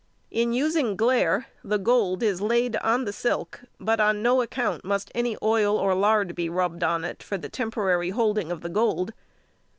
[0.31, 5.11] In using glaire the gold is laid on the silk, but on no account must
[5.13, 9.13] any oil or lard be rubbed on it for the temporary holding of the gold.